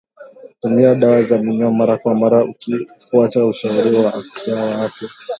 Tumia 0.61 0.95
dawa 0.95 1.19
ya 1.19 1.37
minyoo 1.37 1.71
mara 1.71 1.97
kwa 1.97 2.15
mara 2.15 2.43
ukifuata 2.45 3.45
ushauri 3.45 3.95
wa 3.95 4.13
afisa 4.13 4.55
wa 4.63 4.85
afya 4.85 5.09